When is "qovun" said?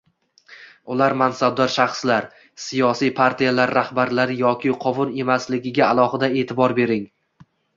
4.87-5.15